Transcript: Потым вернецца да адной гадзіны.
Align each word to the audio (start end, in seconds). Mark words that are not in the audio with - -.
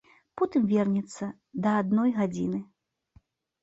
Потым 0.41 0.63
вернецца 0.71 1.29
да 1.69 1.77
адной 1.85 2.19
гадзіны. 2.19 2.67